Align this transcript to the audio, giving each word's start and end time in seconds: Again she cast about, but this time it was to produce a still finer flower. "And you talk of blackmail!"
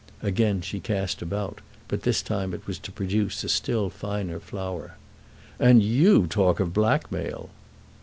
Again 0.23 0.61
she 0.61 0.79
cast 0.79 1.21
about, 1.21 1.61
but 1.87 2.01
this 2.01 2.23
time 2.23 2.55
it 2.55 2.65
was 2.65 2.79
to 2.79 2.91
produce 2.91 3.43
a 3.43 3.49
still 3.49 3.91
finer 3.91 4.39
flower. 4.39 4.95
"And 5.59 5.83
you 5.83 6.25
talk 6.25 6.59
of 6.59 6.73
blackmail!" 6.73 7.51